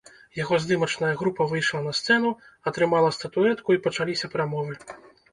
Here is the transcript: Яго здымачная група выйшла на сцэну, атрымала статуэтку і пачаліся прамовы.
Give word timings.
Яго 0.35 0.55
здымачная 0.61 1.11
група 1.19 1.45
выйшла 1.51 1.81
на 1.87 1.91
сцэну, 1.97 2.31
атрымала 2.71 3.11
статуэтку 3.17 3.69
і 3.77 3.81
пачаліся 3.85 4.31
прамовы. 4.37 4.73